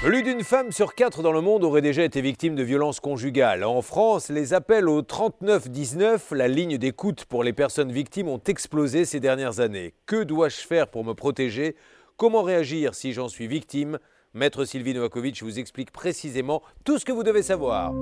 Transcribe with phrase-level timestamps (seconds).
[0.00, 3.64] Plus d'une femme sur quatre dans le monde aurait déjà été victime de violences conjugales.
[3.64, 9.04] En France, les appels au 3919, la ligne d'écoute pour les personnes victimes, ont explosé
[9.04, 9.94] ces dernières années.
[10.06, 11.74] Que dois-je faire pour me protéger?
[12.16, 13.98] Comment réagir si j'en suis victime?
[14.34, 17.92] Maître Sylvie Novakovic vous explique précisément tout ce que vous devez savoir.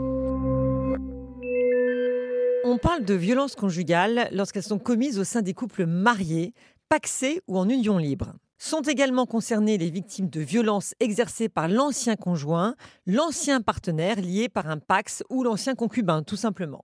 [2.65, 6.53] On parle de violences conjugales lorsqu'elles sont commises au sein des couples mariés,
[6.91, 8.35] paxés ou en union libre.
[8.59, 12.75] Sont également concernées les victimes de violences exercées par l'ancien conjoint,
[13.07, 16.81] l'ancien partenaire lié par un pax ou l'ancien concubin, tout simplement.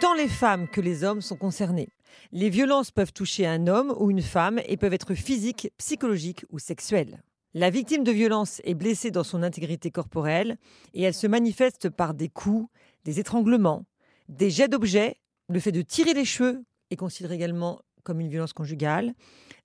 [0.00, 1.88] Tant les femmes que les hommes sont concernés.
[2.32, 6.58] Les violences peuvent toucher un homme ou une femme et peuvent être physiques, psychologiques ou
[6.58, 7.22] sexuelles.
[7.54, 10.58] La victime de violence est blessée dans son intégrité corporelle
[10.94, 12.68] et elle se manifeste par des coups,
[13.04, 13.84] des étranglements,
[14.28, 18.52] des jets d'objets, le fait de tirer les cheveux est considéré également comme une violence
[18.52, 19.14] conjugale,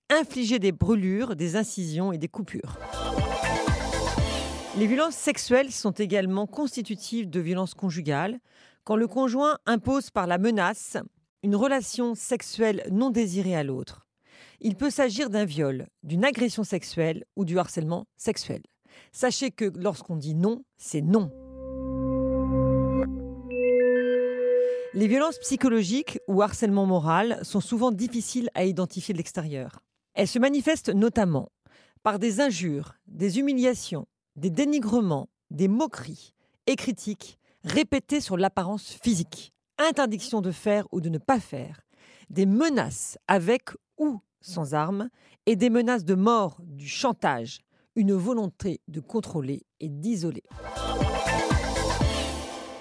[0.10, 2.78] infliger des brûlures, des incisions et des coupures.
[4.78, 8.40] Les violences sexuelles sont également constitutives de violences conjugales
[8.84, 10.98] quand le conjoint impose par la menace
[11.44, 14.08] une relation sexuelle non désirée à l'autre.
[14.60, 18.62] Il peut s'agir d'un viol, d'une agression sexuelle ou du harcèlement sexuel.
[19.12, 21.32] Sachez que lorsqu'on dit non, c'est non.
[24.98, 29.84] Les violences psychologiques ou harcèlement moral sont souvent difficiles à identifier de l'extérieur.
[30.16, 31.52] Elles se manifestent notamment
[32.02, 36.34] par des injures, des humiliations, des dénigrements, des moqueries
[36.66, 41.82] et critiques répétées sur l'apparence physique, interdiction de faire ou de ne pas faire,
[42.32, 45.10] des menaces avec ou sans armes
[45.46, 47.60] et des menaces de mort, du chantage,
[47.96, 50.42] une volonté de contrôler et d'isoler.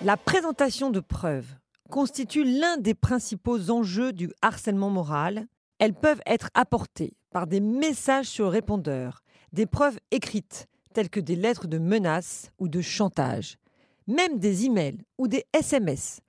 [0.03, 1.57] La présentation de preuves
[1.91, 5.47] constituent l'un des principaux enjeux du harcèlement moral.
[5.79, 11.37] Elles peuvent être apportées par des messages sur répondeur, des preuves écrites telles que des
[11.37, 13.59] lettres de menaces ou de chantage,
[14.07, 16.21] même des emails ou des SMS,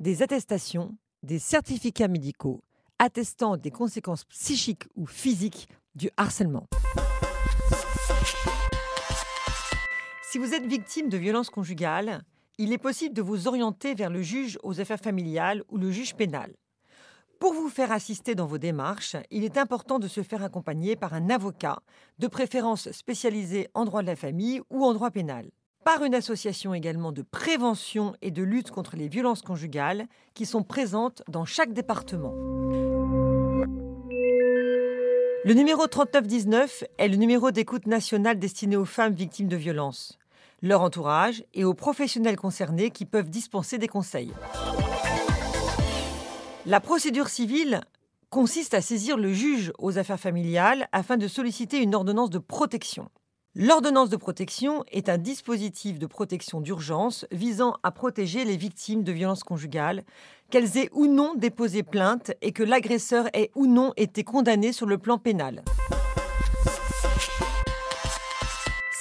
[0.00, 2.60] des attestations, des certificats médicaux
[2.98, 6.66] attestant des conséquences psychiques ou physiques du harcèlement.
[10.30, 12.22] Si vous êtes victime de violences conjugales,
[12.58, 16.14] il est possible de vous orienter vers le juge aux affaires familiales ou le juge
[16.14, 16.54] pénal.
[17.38, 21.12] Pour vous faire assister dans vos démarches, il est important de se faire accompagner par
[21.12, 21.80] un avocat,
[22.18, 25.50] de préférence spécialisé en droit de la famille ou en droit pénal,
[25.84, 30.62] par une association également de prévention et de lutte contre les violences conjugales qui sont
[30.62, 32.32] présentes dans chaque département.
[35.44, 40.18] Le numéro 3919 est le numéro d'écoute nationale destiné aux femmes victimes de violences
[40.62, 44.32] leur entourage et aux professionnels concernés qui peuvent dispenser des conseils.
[46.66, 47.80] La procédure civile
[48.30, 53.08] consiste à saisir le juge aux affaires familiales afin de solliciter une ordonnance de protection.
[53.58, 59.12] L'ordonnance de protection est un dispositif de protection d'urgence visant à protéger les victimes de
[59.12, 60.04] violences conjugales,
[60.50, 64.84] qu'elles aient ou non déposé plainte et que l'agresseur ait ou non été condamné sur
[64.84, 65.64] le plan pénal.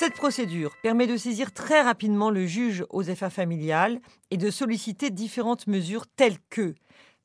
[0.06, 4.00] Cette procédure permet de saisir très rapidement le juge aux affaires familiales
[4.30, 6.76] et de solliciter différentes mesures telles que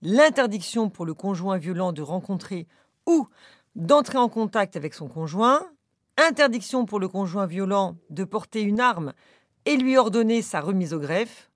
[0.01, 2.67] l'interdiction pour le conjoint violent de rencontrer
[3.07, 3.29] ou
[3.77, 5.61] d'entrer en contact avec son conjoint,
[6.17, 9.13] interdiction pour le conjoint violent de porter une arme
[9.67, 11.51] et lui ordonner sa remise au greffe,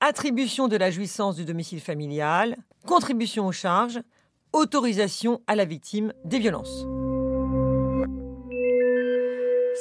[0.00, 2.56] attribution de la jouissance du domicile familial,
[2.86, 4.00] contribution aux charges,
[4.54, 6.86] autorisation à la victime des violences.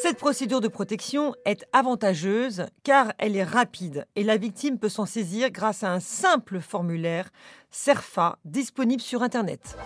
[0.01, 5.05] Cette procédure de protection est avantageuse car elle est rapide et la victime peut s'en
[5.05, 7.29] saisir grâce à un simple formulaire
[7.71, 9.77] CERFA disponible sur Internet.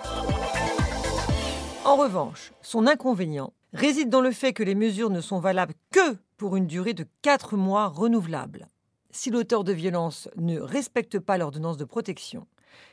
[1.86, 6.18] En revanche, son inconvénient réside dans le fait que les mesures ne sont valables que
[6.38, 8.68] pour une durée de 4 mois renouvelable.
[9.12, 12.48] Si l'auteur de violence ne respecte pas l'ordonnance de protection,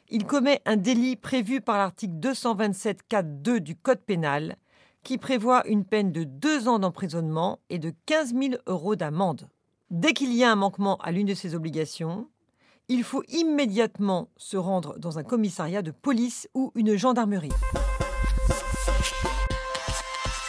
[0.09, 4.57] il commet un délit prévu par l'article 227 4.2 du Code pénal
[5.07, 9.49] qui prévoit une peine de deux ans d'emprisonnement et de 15 000 euros d'amende.
[9.89, 12.29] Dès qu'il y a un manquement à l'une de ces obligations,
[12.89, 17.53] il faut immédiatement se rendre dans un commissariat de police ou une gendarmerie.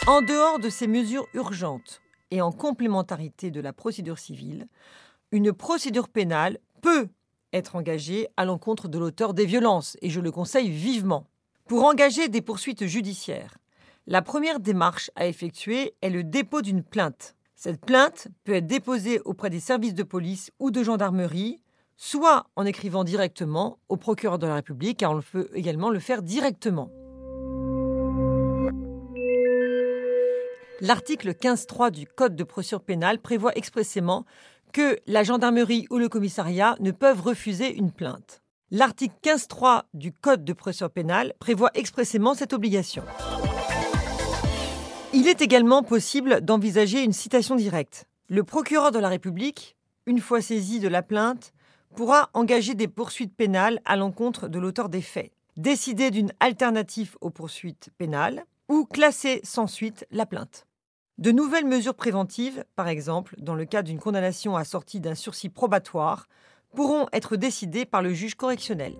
[0.08, 2.02] En dehors de ces mesures urgentes
[2.32, 4.66] et en complémentarité de la procédure civile,
[5.30, 7.06] une procédure pénale peut
[7.52, 11.28] être engagée à l'encontre de l'auteur des violences, et je le conseille vivement.
[11.66, 13.56] Pour engager des poursuites judiciaires,
[14.08, 17.36] la première démarche à effectuer est le dépôt d'une plainte.
[17.54, 21.60] Cette plainte peut être déposée auprès des services de police ou de gendarmerie,
[21.98, 26.22] soit en écrivant directement au procureur de la République, car on peut également le faire
[26.22, 26.90] directement.
[30.80, 34.24] L'article 15.3 du Code de procédure pénale prévoit expressément
[34.72, 38.40] que la gendarmerie ou le commissariat ne peuvent refuser une plainte.
[38.70, 43.02] L'article 15.3 du Code de procédure pénale prévoit expressément cette obligation.
[45.14, 48.06] Il est également possible d'envisager une citation directe.
[48.28, 49.74] Le procureur de la République,
[50.04, 51.54] une fois saisi de la plainte,
[51.96, 57.30] pourra engager des poursuites pénales à l'encontre de l'auteur des faits, décider d'une alternative aux
[57.30, 60.66] poursuites pénales ou classer sans suite la plainte.
[61.16, 66.28] De nouvelles mesures préventives, par exemple dans le cas d'une condamnation assortie d'un sursis probatoire,
[66.74, 68.92] pourront être décidées par le juge correctionnel.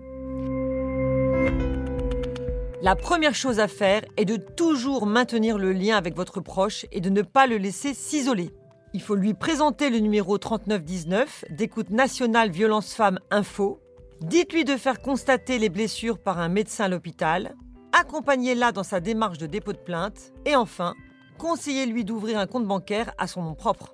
[2.81, 7.01] La première chose à faire est de toujours maintenir le lien avec votre proche et
[7.01, 8.51] de ne pas le laisser s'isoler.
[8.93, 13.81] Il faut lui présenter le numéro 3919 d'écoute nationale violence femmes info.
[14.21, 17.53] Dites-lui de faire constater les blessures par un médecin à l'hôpital.
[17.91, 20.31] Accompagnez-la dans sa démarche de dépôt de plainte.
[20.45, 20.95] Et enfin,
[21.37, 23.93] conseillez-lui d'ouvrir un compte bancaire à son nom propre.